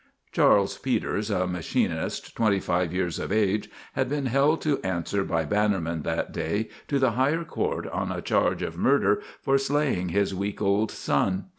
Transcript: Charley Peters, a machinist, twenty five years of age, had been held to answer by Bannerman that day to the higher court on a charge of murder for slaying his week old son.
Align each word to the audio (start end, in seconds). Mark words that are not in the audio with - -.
Charley 0.31 0.67
Peters, 0.81 1.29
a 1.29 1.45
machinist, 1.45 2.35
twenty 2.35 2.59
five 2.59 2.91
years 2.91 3.19
of 3.19 3.31
age, 3.31 3.69
had 3.93 4.09
been 4.09 4.25
held 4.25 4.59
to 4.61 4.81
answer 4.81 5.23
by 5.23 5.45
Bannerman 5.45 6.01
that 6.01 6.31
day 6.31 6.69
to 6.87 6.97
the 6.97 7.11
higher 7.11 7.43
court 7.43 7.87
on 7.89 8.11
a 8.11 8.19
charge 8.19 8.63
of 8.63 8.75
murder 8.79 9.21
for 9.43 9.59
slaying 9.59 10.09
his 10.09 10.33
week 10.33 10.59
old 10.59 10.89
son. 10.89 11.49